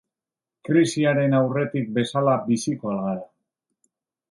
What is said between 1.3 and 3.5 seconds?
aurretik bezala biziko al gara?